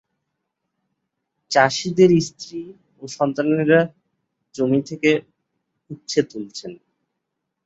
[1.51, 2.61] চাষিদের স্ত্রী
[3.01, 3.79] ও সন্তানেরা
[4.55, 5.11] জমি থেকে
[5.89, 6.71] উচ্ছে তুলছেন।